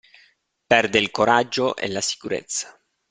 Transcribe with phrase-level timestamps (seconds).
[0.67, 2.75] Perde il coraggio e la sicurezza.